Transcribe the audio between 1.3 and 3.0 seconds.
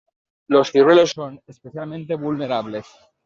especialmente vulnerables.